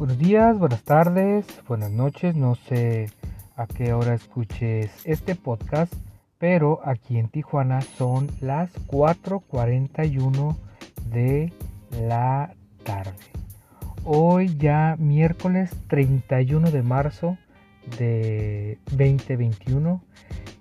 Buenos 0.00 0.16
días, 0.16 0.58
buenas 0.58 0.82
tardes, 0.82 1.44
buenas 1.68 1.90
noches. 1.90 2.34
No 2.34 2.54
sé 2.54 3.10
a 3.54 3.66
qué 3.66 3.92
hora 3.92 4.14
escuches 4.14 4.90
este 5.04 5.34
podcast, 5.34 5.92
pero 6.38 6.80
aquí 6.86 7.18
en 7.18 7.28
Tijuana 7.28 7.82
son 7.82 8.26
las 8.40 8.72
4.41 8.86 10.56
de 11.04 11.52
la 12.00 12.54
tarde. 12.82 13.12
Hoy 14.06 14.56
ya 14.56 14.96
miércoles 14.98 15.70
31 15.88 16.70
de 16.70 16.82
marzo 16.82 17.36
de 17.98 18.78
2021. 18.92 20.02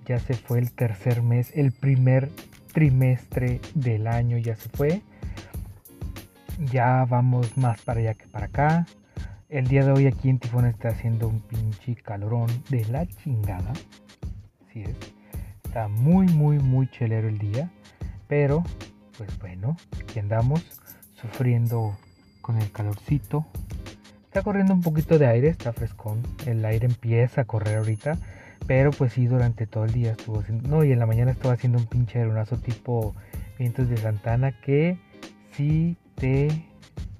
Ya 0.05 0.19
se 0.19 0.33
fue 0.33 0.59
el 0.59 0.73
tercer 0.73 1.21
mes, 1.21 1.53
el 1.55 1.71
primer 1.71 2.29
trimestre 2.73 3.61
del 3.73 4.07
año 4.07 4.37
ya 4.37 4.57
se 4.57 4.67
fue. 4.67 5.01
Ya 6.73 7.05
vamos 7.05 7.57
más 7.57 7.81
para 7.83 8.01
allá 8.01 8.15
que 8.15 8.27
para 8.27 8.47
acá. 8.47 8.85
El 9.49 9.65
día 9.65 9.83
de 9.83 9.91
hoy 9.91 10.05
aquí 10.05 10.29
en 10.29 10.37
Tifón 10.37 10.67
está 10.67 10.89
haciendo 10.89 11.27
un 11.27 11.39
pinche 11.39 11.95
calorón 11.95 12.49
de 12.69 12.85
la 12.85 13.07
chingada. 13.07 13.73
Así 14.67 14.83
es. 14.83 14.95
Está 15.65 15.87
muy, 15.87 16.27
muy, 16.27 16.59
muy 16.59 16.87
chelero 16.91 17.27
el 17.27 17.39
día. 17.39 17.71
Pero, 18.27 18.63
pues 19.17 19.39
bueno, 19.39 19.75
aquí 19.99 20.19
andamos 20.19 20.63
sufriendo 21.19 21.97
con 22.41 22.59
el 22.61 22.71
calorcito. 22.71 23.47
Está 24.25 24.43
corriendo 24.43 24.71
un 24.71 24.81
poquito 24.81 25.17
de 25.17 25.25
aire, 25.25 25.47
está 25.47 25.73
frescón. 25.73 26.21
El 26.45 26.63
aire 26.63 26.85
empieza 26.85 27.41
a 27.41 27.45
correr 27.45 27.79
ahorita. 27.79 28.19
Pero 28.67 28.91
pues 28.91 29.13
sí, 29.13 29.25
durante 29.25 29.65
todo 29.65 29.85
el 29.85 29.93
día 29.93 30.11
estuvo 30.11 30.41
haciendo... 30.41 30.69
No, 30.69 30.83
y 30.83 30.91
en 30.91 30.99
la 30.99 31.07
mañana 31.07 31.31
estaba 31.31 31.55
haciendo 31.55 31.79
un 31.79 31.87
pinche 31.87 32.19
aeronazo 32.19 32.57
tipo 32.57 33.15
vientos 33.57 33.89
de 33.89 33.97
Santana 33.97 34.61
que 34.61 34.99
sí 35.53 35.97
te 36.13 36.49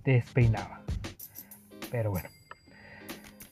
despeinaba. 0.03 0.78
Pero 1.91 2.11
bueno. 2.11 2.29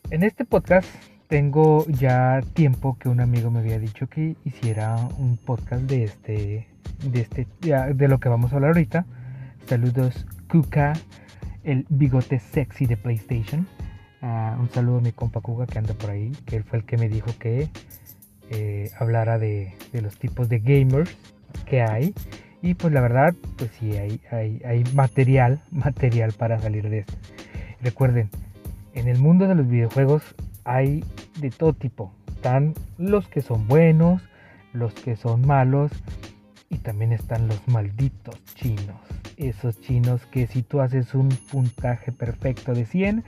En 0.09 0.23
este 0.23 0.45
podcast 0.45 0.87
tengo 1.27 1.85
ya 1.87 2.41
tiempo 2.53 2.97
que 2.97 3.09
un 3.09 3.19
amigo 3.19 3.51
me 3.51 3.59
había 3.59 3.79
dicho 3.79 4.07
que 4.07 4.35
hiciera 4.45 4.95
un 5.17 5.37
podcast 5.37 5.83
de 5.83 6.03
este 6.05 6.67
de 7.03 7.21
este 7.21 7.47
de 7.93 8.07
lo 8.07 8.19
que 8.19 8.29
vamos 8.29 8.51
a 8.51 8.55
hablar 8.55 8.69
ahorita. 8.69 9.05
Saludos 9.65 10.25
Kuka, 10.49 10.93
el 11.63 11.85
bigote 11.89 12.39
sexy 12.39 12.85
de 12.85 12.95
PlayStation. 12.95 13.67
Ah, 14.21 14.57
un 14.59 14.69
saludo 14.69 14.99
a 14.99 15.01
mi 15.01 15.11
compa 15.11 15.41
Kuka 15.41 15.67
que 15.67 15.79
anda 15.79 15.93
por 15.93 16.11
ahí, 16.11 16.31
que 16.45 16.55
él 16.55 16.63
fue 16.63 16.79
el 16.79 16.85
que 16.85 16.97
me 16.97 17.09
dijo 17.09 17.31
que 17.37 17.67
eh, 18.49 18.89
hablara 18.97 19.37
de, 19.37 19.75
los 19.91 20.17
tipos 20.17 20.47
de 20.47 20.59
gamers 20.59 21.15
que 21.65 21.81
hay. 21.81 22.13
Y 22.61 22.73
pues 22.73 22.93
la 22.93 23.01
verdad, 23.01 23.35
pues 23.57 23.71
sí, 23.77 23.97
hay, 23.97 24.21
hay, 24.31 24.61
hay 24.65 24.83
material, 24.93 25.61
material 25.71 26.31
para 26.31 26.59
salir 26.59 26.89
de 26.89 26.99
esto. 26.99 27.13
Recuerden, 27.81 28.29
en 28.93 29.07
el 29.07 29.19
mundo 29.19 29.47
de 29.47 29.55
los 29.55 29.67
videojuegos 29.67 30.23
hay 30.63 31.03
de 31.39 31.49
todo 31.51 31.73
tipo. 31.73 32.11
Están 32.27 32.73
los 32.97 33.27
que 33.27 33.41
son 33.41 33.67
buenos, 33.67 34.21
los 34.73 34.93
que 34.93 35.15
son 35.15 35.45
malos 35.45 35.91
y 36.69 36.77
también 36.79 37.11
están 37.11 37.47
los 37.47 37.67
malditos 37.67 38.43
chinos. 38.55 38.99
Esos 39.37 39.79
chinos 39.81 40.25
que 40.25 40.47
si 40.47 40.63
tú 40.63 40.81
haces 40.81 41.13
un 41.13 41.29
puntaje 41.51 42.11
perfecto 42.11 42.73
de 42.73 42.85
100, 42.85 43.23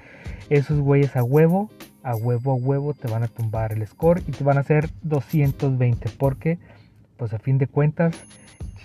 esos 0.50 0.80
güeyes 0.80 1.16
a 1.16 1.24
huevo, 1.24 1.70
a 2.04 2.16
huevo, 2.16 2.52
a 2.52 2.56
huevo 2.56 2.94
te 2.94 3.08
van 3.08 3.24
a 3.24 3.28
tumbar 3.28 3.74
el 3.74 3.86
score 3.86 4.24
y 4.28 4.32
te 4.32 4.44
van 4.44 4.58
a 4.58 4.62
hacer 4.62 4.90
220 5.04 6.10
porque, 6.18 6.58
pues 7.18 7.34
a 7.34 7.40
fin 7.40 7.58
de 7.58 7.68
cuentas, 7.68 8.16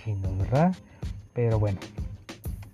chinos, 0.03 0.37
¿verdad? 0.37 0.75
Pero 1.33 1.59
bueno, 1.59 1.79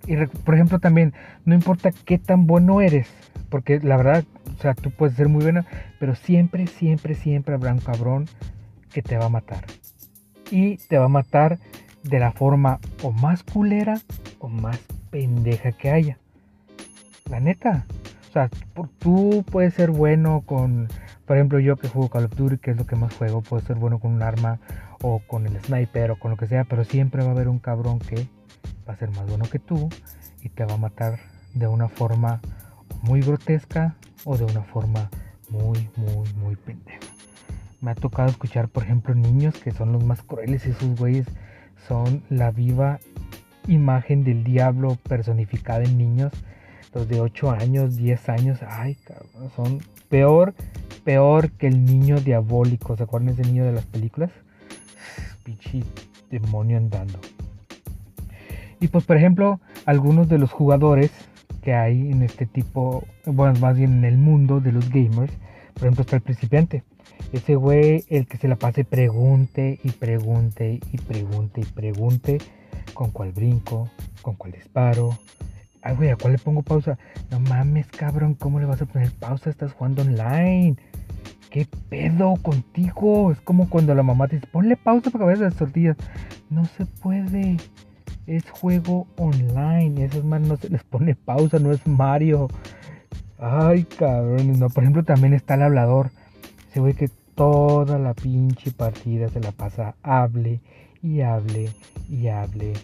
y 0.06 0.16
por 0.26 0.54
ejemplo 0.54 0.78
también, 0.78 1.14
no 1.44 1.54
importa 1.54 1.90
qué 2.04 2.18
tan 2.18 2.46
bueno 2.46 2.80
eres, 2.80 3.08
porque 3.48 3.80
la 3.80 3.96
verdad, 3.96 4.24
o 4.56 4.60
sea, 4.60 4.74
tú 4.74 4.90
puedes 4.90 5.16
ser 5.16 5.28
muy 5.28 5.42
buena, 5.42 5.64
pero 6.00 6.14
siempre, 6.14 6.66
siempre, 6.66 7.14
siempre 7.14 7.54
habrá 7.54 7.72
un 7.72 7.80
cabrón 7.80 8.26
que 8.92 9.02
te 9.02 9.16
va 9.16 9.26
a 9.26 9.30
matar. 9.30 9.64
Y 10.50 10.76
te 10.76 10.98
va 10.98 11.06
a 11.06 11.08
matar 11.08 11.58
de 12.02 12.18
la 12.18 12.32
forma 12.32 12.78
o 13.02 13.12
más 13.12 13.42
culera 13.42 14.00
o 14.38 14.48
más 14.48 14.78
pendeja 15.10 15.72
que 15.72 15.90
haya. 15.90 16.18
La 17.30 17.40
neta. 17.40 17.86
O 18.28 18.32
sea, 18.32 18.48
tú 18.98 19.44
puedes 19.50 19.74
ser 19.74 19.90
bueno 19.90 20.42
con, 20.46 20.88
por 21.26 21.36
ejemplo, 21.36 21.58
yo 21.60 21.76
que 21.76 21.88
juego 21.88 22.08
Call 22.08 22.24
of 22.24 22.34
Duty, 22.34 22.58
que 22.58 22.70
es 22.70 22.76
lo 22.76 22.86
que 22.86 22.96
más 22.96 23.14
juego, 23.14 23.42
puedo 23.42 23.64
ser 23.64 23.76
bueno 23.76 23.98
con 23.98 24.12
un 24.12 24.22
arma 24.22 24.58
o 25.02 25.20
con 25.26 25.46
el 25.46 25.60
sniper 25.60 26.12
o 26.12 26.18
con 26.18 26.30
lo 26.30 26.36
que 26.36 26.46
sea, 26.46 26.64
pero 26.64 26.84
siempre 26.84 27.22
va 27.22 27.28
a 27.28 27.32
haber 27.32 27.48
un 27.48 27.58
cabrón 27.58 27.98
que 27.98 28.26
va 28.88 28.94
a 28.94 28.96
ser 28.96 29.10
más 29.10 29.26
bueno 29.26 29.44
que 29.50 29.58
tú 29.58 29.88
y 30.42 30.48
te 30.48 30.64
va 30.64 30.74
a 30.74 30.78
matar 30.78 31.18
de 31.54 31.66
una 31.66 31.88
forma 31.88 32.40
muy 33.02 33.20
grotesca 33.20 33.96
o 34.24 34.36
de 34.36 34.44
una 34.44 34.62
forma 34.62 35.10
muy, 35.48 35.88
muy, 35.96 36.32
muy 36.34 36.56
pendeja. 36.56 37.00
Me 37.80 37.90
ha 37.90 37.94
tocado 37.94 38.28
escuchar, 38.28 38.68
por 38.68 38.84
ejemplo, 38.84 39.14
niños 39.14 39.54
que 39.56 39.72
son 39.72 39.92
los 39.92 40.04
más 40.04 40.22
crueles. 40.22 40.66
Esos 40.66 40.98
güeyes 40.98 41.26
son 41.88 42.22
la 42.30 42.50
viva 42.50 43.00
imagen 43.66 44.24
del 44.24 44.44
diablo 44.44 44.96
personificada 45.08 45.84
en 45.84 45.98
niños. 45.98 46.32
Los 46.94 47.08
de 47.08 47.20
8 47.20 47.50
años, 47.50 47.96
10 47.96 48.28
años. 48.28 48.60
Ay, 48.66 48.96
cabrón. 48.96 49.50
Son 49.56 49.78
peor, 50.08 50.54
peor 51.04 51.50
que 51.50 51.66
el 51.66 51.84
niño 51.84 52.20
diabólico. 52.20 52.96
¿Se 52.96 53.02
acuerdan 53.02 53.30
ese 53.30 53.42
niño 53.42 53.64
de 53.64 53.72
las 53.72 53.86
películas? 53.86 54.30
Pichi 55.42 55.82
demonio 56.30 56.76
andando. 56.76 57.18
Y 58.82 58.88
pues 58.88 59.04
por 59.04 59.16
ejemplo, 59.16 59.60
algunos 59.86 60.28
de 60.28 60.38
los 60.38 60.50
jugadores 60.50 61.12
que 61.62 61.72
hay 61.72 62.10
en 62.10 62.22
este 62.22 62.46
tipo, 62.46 63.04
bueno, 63.26 63.56
más 63.60 63.76
bien 63.76 63.98
en 63.98 64.04
el 64.04 64.18
mundo 64.18 64.58
de 64.58 64.72
los 64.72 64.90
gamers, 64.90 65.32
por 65.74 65.84
ejemplo 65.84 66.02
está 66.02 66.16
el 66.16 66.22
principiante. 66.22 66.82
Ese 67.32 67.54
güey, 67.54 68.04
el 68.08 68.26
que 68.26 68.38
se 68.38 68.48
la 68.48 68.56
pase 68.56 68.84
pregunte 68.84 69.78
y 69.84 69.90
pregunte 69.92 70.80
y 70.92 70.98
pregunte 70.98 71.60
y 71.60 71.64
pregunte 71.64 72.38
con 72.92 73.12
cuál 73.12 73.30
brinco, 73.30 73.88
con 74.20 74.34
cuál 74.34 74.50
disparo. 74.50 75.16
Ay, 75.80 75.94
güey, 75.94 76.10
¿a 76.10 76.16
cuál 76.16 76.32
le 76.32 76.38
pongo 76.40 76.62
pausa? 76.62 76.98
No 77.30 77.38
mames, 77.38 77.86
cabrón, 77.86 78.34
¿cómo 78.34 78.58
le 78.58 78.66
vas 78.66 78.82
a 78.82 78.86
poner 78.86 79.12
pausa? 79.12 79.48
Estás 79.48 79.74
jugando 79.74 80.02
online. 80.02 80.74
¿Qué 81.50 81.68
pedo 81.88 82.34
contigo? 82.42 83.30
Es 83.30 83.40
como 83.42 83.70
cuando 83.70 83.94
la 83.94 84.02
mamá 84.02 84.26
te 84.26 84.36
dice, 84.36 84.48
ponle 84.50 84.76
pausa 84.76 85.12
para 85.12 85.22
que 85.22 85.28
veas 85.28 85.38
las 85.38 85.54
tortillas. 85.54 85.96
No 86.50 86.64
se 86.64 86.84
puede 86.84 87.58
es 88.26 88.48
juego 88.50 89.06
online. 89.16 90.04
Esos 90.04 90.24
más 90.24 90.40
no 90.40 90.56
se 90.56 90.68
les 90.68 90.82
pone 90.84 91.14
pausa, 91.14 91.58
no 91.58 91.72
es 91.72 91.86
Mario. 91.86 92.48
Ay, 93.38 93.84
cabrón. 93.84 94.58
No, 94.58 94.68
por 94.68 94.84
ejemplo, 94.84 95.04
también 95.04 95.34
está 95.34 95.54
el 95.54 95.62
hablador. 95.62 96.10
Se 96.72 96.80
ve 96.80 96.94
que 96.94 97.10
toda 97.34 97.98
la 97.98 98.14
pinche 98.14 98.70
partida 98.70 99.28
se 99.28 99.40
la 99.40 99.52
pasa 99.52 99.94
hable 100.02 100.60
y 101.02 101.20
hable 101.20 101.70
y 102.08 102.28
hable 102.28 102.74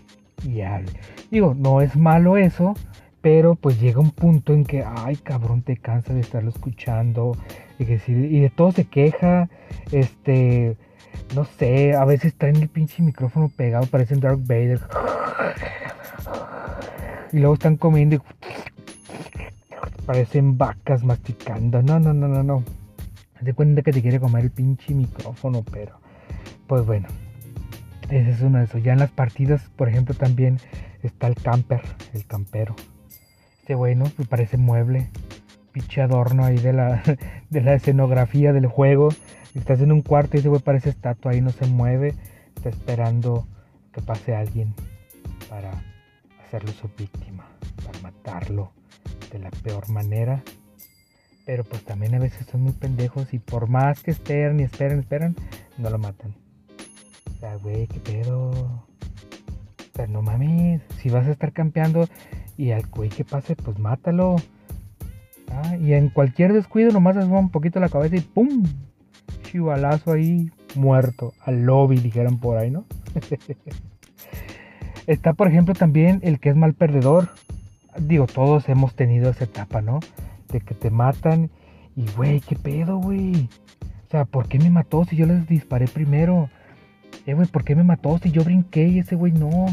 y 0.44 0.60
hable. 0.62 0.93
Digo, 1.31 1.55
no 1.55 1.81
es 1.81 1.97
malo 1.97 2.37
eso, 2.37 2.75
pero 3.20 3.55
pues 3.55 3.81
llega 3.81 4.00
un 4.00 4.10
punto 4.10 4.53
en 4.53 4.65
que, 4.65 4.84
ay, 4.84 5.16
cabrón, 5.16 5.62
te 5.62 5.76
cansa 5.76 6.15
de 6.15 6.20
estarlo 6.20 6.50
escuchando 6.50 7.37
y, 7.78 7.84
que, 7.84 8.00
y 8.06 8.41
de 8.41 8.50
todo 8.50 8.72
se 8.72 8.84
queja. 8.84 9.49
Este, 9.93 10.76
no 11.34 11.44
sé, 11.44 11.94
a 11.94 12.05
veces 12.05 12.34
traen 12.34 12.56
el 12.56 12.69
pinche 12.69 13.03
micrófono 13.03 13.50
pegado, 13.55 13.87
parecen 13.87 14.20
Dark 14.20 14.41
Vader. 14.41 14.81
Y 17.32 17.38
luego 17.38 17.54
están 17.54 17.76
comiendo 17.76 18.16
y 18.16 18.21
parecen 20.06 20.56
vacas 20.56 21.04
masticando. 21.04 21.82
No, 21.82 22.00
no, 22.00 22.15
no, 22.15 22.28
no, 22.28 22.43
no. 22.43 22.65
Se 23.44 23.54
cuenta 23.54 23.82
que 23.82 23.93
te 23.93 24.03
quiere 24.03 24.19
comer 24.19 24.44
el 24.44 24.50
pinche 24.50 24.94
micrófono, 24.94 25.62
pero 25.71 26.00
pues 26.66 26.84
bueno. 26.87 27.09
Ese 28.10 28.31
es 28.31 28.41
uno 28.41 28.59
de 28.59 28.65
esos. 28.65 28.82
Ya 28.82 28.94
en 28.94 29.00
las 29.00 29.10
partidas, 29.10 29.69
por 29.76 29.88
ejemplo, 29.88 30.14
también 30.14 30.58
está 31.02 31.26
el 31.26 31.35
camper, 31.35 31.82
el 32.14 32.25
campero. 32.26 32.75
Este 33.61 33.75
bueno, 33.75 34.11
me 34.17 34.25
parece 34.25 34.56
mueble. 34.56 35.11
Pinche 35.73 36.00
adorno 36.00 36.46
ahí 36.46 36.56
de 36.56 36.73
la, 36.73 37.02
de 37.50 37.61
la 37.61 37.75
escenografía 37.75 38.55
del 38.55 38.67
juego. 38.67 39.11
Estás 39.55 39.81
en 39.82 39.93
un 39.93 40.00
cuarto 40.00 40.37
y 40.37 40.41
ese 40.41 40.49
güey 40.49 40.62
parece 40.62 40.88
estatua 40.88 41.32
ahí, 41.32 41.43
no 41.43 41.50
se 41.50 41.67
mueve. 41.67 42.14
Está 42.56 42.70
esperando 42.70 43.46
que 43.93 44.00
pase 44.00 44.34
alguien 44.34 44.75
para 45.48 45.82
hacerlo 46.44 46.72
su 46.72 46.88
víctima, 46.96 47.46
para 47.84 47.98
matarlo 48.00 48.72
de 49.32 49.38
la 49.38 49.50
peor 49.50 49.88
manera. 49.88 50.42
Pero 51.46 51.64
pues 51.64 51.82
también 51.84 52.14
a 52.14 52.18
veces 52.18 52.46
son 52.46 52.62
muy 52.62 52.72
pendejos 52.72 53.32
y 53.32 53.38
por 53.38 53.68
más 53.68 54.02
que 54.02 54.10
esperen 54.10 54.60
y 54.60 54.64
esperen, 54.64 55.00
esperan, 55.00 55.34
no 55.78 55.90
lo 55.90 55.98
matan. 55.98 56.34
O 57.34 57.40
sea, 57.40 57.56
güey, 57.56 57.86
qué 57.86 58.00
pedo. 58.00 58.50
O 58.50 58.86
sea, 59.94 60.06
no 60.06 60.22
mames, 60.22 60.82
si 61.00 61.08
vas 61.08 61.26
a 61.26 61.32
estar 61.32 61.52
campeando 61.52 62.06
y 62.56 62.72
al 62.72 62.86
güey 62.86 63.08
que 63.08 63.24
pase, 63.24 63.56
pues 63.56 63.78
mátalo. 63.78 64.36
Ah, 65.50 65.76
y 65.76 65.94
en 65.94 66.10
cualquier 66.10 66.52
descuido 66.52 66.92
nomás 66.92 67.16
asoma 67.16 67.38
un 67.38 67.50
poquito 67.50 67.80
la 67.80 67.88
cabeza 67.88 68.16
y 68.16 68.20
¡pum! 68.20 68.64
Chivalazo 69.44 70.12
ahí, 70.12 70.50
muerto. 70.74 71.32
Al 71.40 71.62
lobby, 71.62 71.98
dijeron 72.00 72.38
por 72.38 72.58
ahí, 72.58 72.70
¿no? 72.70 72.84
Está, 75.08 75.32
por 75.32 75.49
ejemplo, 75.49 75.75
también 75.75 76.20
el 76.22 76.38
que 76.38 76.50
es 76.50 76.56
mal 76.56 76.75
perdedor. 76.75 77.31
Digo, 77.99 78.26
todos 78.26 78.69
hemos 78.69 78.94
tenido 78.94 79.31
esa 79.31 79.43
etapa, 79.43 79.82
¿no? 79.82 79.99
este, 80.49 80.60
que 80.60 80.75
te 80.75 80.90
matan. 80.90 81.50
Y, 81.96 82.06
güey, 82.16 82.40
¿qué 82.40 82.56
pedo, 82.56 82.99
güey? 82.99 83.49
O 84.06 84.10
sea, 84.10 84.25
¿por 84.25 84.49
qué 84.49 84.58
me 84.58 84.70
mató 84.70 85.05
si 85.05 85.16
yo 85.16 85.26
les 85.26 85.46
disparé 85.46 85.87
primero? 85.87 86.49
Eh, 87.26 87.34
güey, 87.34 87.46
¿por 87.46 87.64
qué 87.64 87.75
me 87.75 87.84
mató 87.84 88.19
si 88.19 88.31
yo 88.31 88.44
brinqué 88.44 88.88
y 88.88 88.99
ese 89.00 89.16
güey 89.16 89.32
no? 89.32 89.66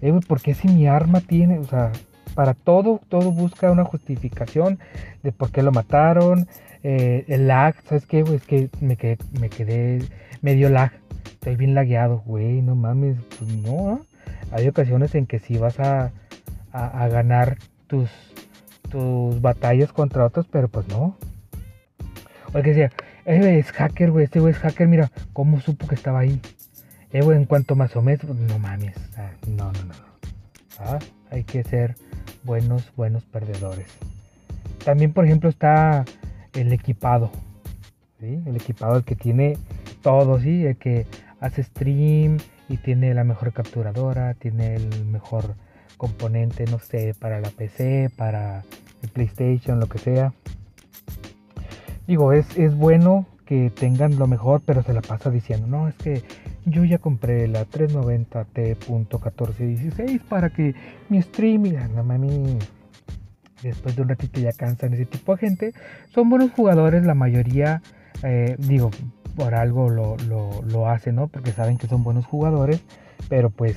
Eh, 0.00 0.10
güey, 0.10 0.22
¿por 0.22 0.40
qué 0.40 0.54
si 0.54 0.68
mi 0.68 0.86
arma 0.86 1.20
tiene, 1.20 1.58
o 1.58 1.64
sea, 1.64 1.90
para 2.34 2.54
todo, 2.54 3.00
todo 3.08 3.32
busca 3.32 3.70
una 3.70 3.84
justificación 3.84 4.78
de 5.22 5.32
por 5.32 5.50
qué 5.50 5.62
lo 5.62 5.72
mataron, 5.72 6.46
eh, 6.82 7.24
el 7.28 7.48
lag, 7.48 7.74
¿sabes 7.84 8.06
qué, 8.06 8.22
güey? 8.22 8.36
Es 8.36 8.46
que 8.46 8.70
me 8.80 8.96
quedé, 8.96 9.18
me 9.40 9.48
quedé 9.48 10.00
medio 10.40 10.68
lag, 10.68 10.92
estoy 11.24 11.56
bien 11.56 11.74
lagueado, 11.74 12.22
güey, 12.26 12.62
no 12.62 12.74
mames, 12.74 13.16
pues 13.38 13.50
no, 13.56 14.00
hay 14.52 14.68
ocasiones 14.68 15.14
en 15.14 15.26
que 15.26 15.38
sí 15.38 15.56
vas 15.58 15.80
a, 15.80 16.12
a, 16.72 17.08
ganar 17.08 17.58
tus, 17.86 18.10
tus 18.90 19.40
batallas 19.40 19.92
contra 19.92 20.24
otros, 20.24 20.46
pero 20.50 20.68
pues 20.68 20.86
no. 20.88 21.16
O 22.48 22.62
que 22.62 22.74
decía, 22.74 22.92
eh, 23.24 23.58
es 23.58 23.72
hacker, 23.72 24.10
güey, 24.10 24.24
este 24.24 24.40
güey 24.40 24.52
es 24.52 24.58
hacker, 24.58 24.88
mira, 24.88 25.10
¿cómo 25.32 25.60
supo 25.60 25.86
que 25.86 25.94
estaba 25.94 26.20
ahí? 26.20 26.40
Eh, 27.12 27.22
güey, 27.22 27.38
en 27.38 27.46
cuanto 27.46 27.74
más 27.74 27.96
o 27.96 28.02
menos, 28.02 28.24
no 28.24 28.58
mames, 28.58 28.96
no, 29.46 29.72
no, 29.72 29.84
no. 29.84 29.94
Ah, 30.78 30.98
hay 31.30 31.44
que 31.44 31.62
ser 31.64 31.96
buenos, 32.44 32.92
buenos 32.96 33.24
perdedores. 33.24 33.86
También, 34.84 35.12
por 35.12 35.24
ejemplo, 35.24 35.48
está 35.48 36.04
el 36.54 36.72
equipado. 36.72 37.30
El 38.20 38.54
equipado, 38.54 38.96
el 38.96 39.04
que 39.04 39.16
tiene 39.16 39.58
todo, 40.00 40.40
¿sí? 40.40 40.64
El 40.64 40.76
que 40.76 41.06
hace 41.40 41.64
stream 41.64 42.38
y 42.72 42.78
tiene 42.78 43.12
la 43.12 43.22
mejor 43.22 43.52
capturadora, 43.52 44.32
tiene 44.32 44.76
el 44.76 45.04
mejor 45.04 45.56
componente, 45.98 46.64
no 46.70 46.78
sé, 46.78 47.14
para 47.18 47.38
la 47.38 47.50
PC, 47.50 48.08
para 48.16 48.64
el 49.02 49.10
PlayStation, 49.10 49.78
lo 49.78 49.88
que 49.88 49.98
sea. 49.98 50.32
Digo, 52.06 52.32
es, 52.32 52.56
es 52.56 52.74
bueno 52.74 53.26
que 53.44 53.68
tengan 53.68 54.18
lo 54.18 54.26
mejor, 54.26 54.62
pero 54.64 54.82
se 54.82 54.94
la 54.94 55.02
pasa 55.02 55.30
diciendo, 55.30 55.66
no, 55.66 55.86
es 55.86 55.94
que 55.96 56.22
yo 56.64 56.82
ya 56.84 56.96
compré 56.96 57.46
la 57.46 57.66
390T.1416 57.66 60.22
para 60.22 60.48
que 60.48 60.74
mi 61.10 61.18
streaming, 61.18 61.74
no 61.94 62.04
mami, 62.04 62.58
después 63.62 63.94
de 63.94 64.02
un 64.02 64.08
ratito 64.08 64.40
ya 64.40 64.52
cansan 64.52 64.94
ese 64.94 65.04
tipo 65.04 65.36
de 65.36 65.46
gente. 65.46 65.74
Son 66.14 66.30
buenos 66.30 66.52
jugadores, 66.52 67.04
la 67.04 67.14
mayoría, 67.14 67.82
eh, 68.22 68.56
digo, 68.58 68.90
por 69.36 69.54
algo 69.54 69.88
lo, 69.88 70.16
lo, 70.18 70.88
hacen, 70.88 71.16
¿no? 71.16 71.28
Porque 71.28 71.52
saben 71.52 71.78
que 71.78 71.86
son 71.86 72.02
buenos 72.02 72.26
jugadores, 72.26 72.82
pero 73.28 73.50
pues 73.50 73.76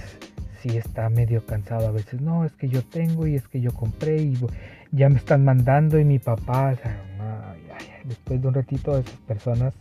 sí 0.62 0.78
está 0.78 1.10
medio 1.10 1.46
cansado 1.46 1.88
a 1.88 1.92
veces. 1.92 2.22
No, 2.22 2.46
es 2.46 2.54
que 2.54 2.70
yo 2.70 2.84
tengo 2.84 3.28
y 3.28 3.36
es 3.36 3.48
que 3.48 3.62
yo 3.62 3.74
compré 3.74 4.18
y 4.22 4.38
ya 4.92 5.10
me 5.10 5.18
están 5.18 5.44
mandando 5.44 6.00
y 6.00 6.06
mi 6.06 6.20
papá, 6.20 6.74
o 6.74 6.76
sea, 6.76 7.56
después 8.04 8.42
de 8.42 8.48
un 8.48 8.54
ratito 8.54 8.98
esas 8.98 9.20
personas, 9.28 9.74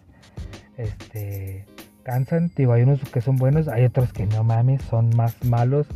este 0.76 1.64
cansan. 2.04 2.52
Digo, 2.54 2.72
hay 2.72 2.82
unos 2.82 3.00
que 3.00 3.20
son 3.20 3.36
buenos, 3.36 3.66
hay 3.66 3.84
otros 3.84 4.12
que 4.12 4.26
no 4.26 4.44
mames, 4.44 4.82
son 4.82 5.10
más 5.16 5.42
malos 5.44 5.88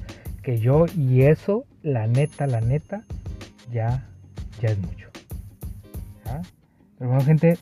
que 0.43 0.59
yo. 0.59 0.87
Y 0.97 1.23
eso, 1.23 1.65
la 1.83 2.09
neta, 2.09 2.49
la 2.49 2.61
neta, 2.61 3.03
ya, 3.71 4.09
ya 4.61 4.71
es 4.71 4.79
mucho. 4.79 5.09
Pero 6.99 7.11
bueno, 7.11 7.25
gente, 7.25 7.59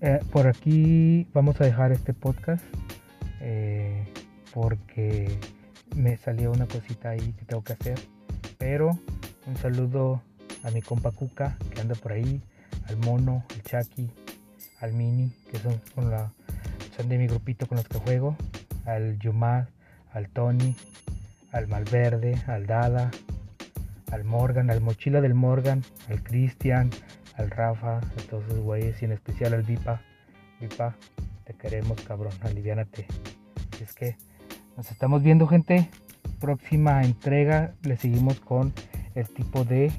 eh, 0.00 0.20
por 0.32 0.46
aquí 0.46 1.26
vamos 1.32 1.60
a 1.60 1.64
dejar 1.64 1.92
este 1.92 2.14
podcast. 2.14 2.64
Eh, 3.40 4.04
porque 4.52 5.38
me 5.94 6.16
salió 6.16 6.50
una 6.50 6.66
cosita 6.66 7.10
ahí 7.10 7.32
que 7.32 7.44
tengo 7.44 7.62
que 7.62 7.74
hacer. 7.74 7.98
Pero 8.58 8.98
un 9.46 9.56
saludo 9.56 10.22
a 10.64 10.70
mi 10.70 10.82
compa 10.82 11.12
Cuca 11.12 11.56
que 11.72 11.80
anda 11.80 11.94
por 11.94 12.12
ahí, 12.12 12.42
al 12.88 12.96
mono, 12.98 13.44
al 13.50 13.62
Chucky, 13.62 14.10
al 14.80 14.92
Mini, 14.92 15.32
que 15.50 15.58
son 15.58 15.80
con 15.94 16.10
la 16.10 16.32
de 17.06 17.16
mi 17.16 17.28
grupito 17.28 17.68
con 17.68 17.76
los 17.76 17.86
que 17.86 17.98
juego, 17.98 18.36
al 18.84 19.20
Yumad, 19.20 19.66
al 20.12 20.28
Tony, 20.30 20.74
al 21.52 21.68
Malverde, 21.68 22.42
al 22.48 22.66
Dada, 22.66 23.12
al 24.10 24.24
Morgan, 24.24 24.68
al 24.68 24.80
Mochila 24.80 25.20
del 25.20 25.34
Morgan, 25.34 25.84
al 26.08 26.24
Cristian, 26.24 26.90
al 27.38 27.50
Rafa, 27.50 27.98
a 27.98 28.22
todos 28.28 28.44
esos 28.44 28.60
güeyes 28.60 29.00
y 29.00 29.06
en 29.06 29.12
especial 29.12 29.54
al 29.54 29.62
Vipa. 29.62 30.02
Vipa, 30.60 30.96
te 31.44 31.54
queremos 31.54 32.00
cabrón, 32.02 32.32
aliviánate. 32.42 33.06
es 33.80 33.94
que 33.94 34.16
nos 34.76 34.90
estamos 34.90 35.22
viendo 35.22 35.46
gente. 35.46 35.88
Próxima 36.40 37.02
entrega 37.02 37.74
le 37.82 37.96
seguimos 37.96 38.40
con 38.40 38.72
el 39.14 39.28
tipo 39.28 39.64
de 39.64 39.90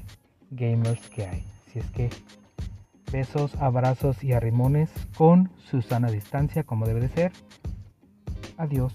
gamers 0.50 1.08
que 1.08 1.26
hay. 1.26 1.44
Si 1.72 1.78
es 1.80 1.90
que 1.90 2.10
Besos, 3.12 3.56
abrazos 3.56 4.22
y 4.22 4.32
arrimones 4.32 4.88
con 5.16 5.50
Susana 5.68 6.10
distancia 6.10 6.62
como 6.62 6.86
debe 6.86 7.00
de 7.00 7.08
ser. 7.08 7.32
Adiós. 8.56 8.94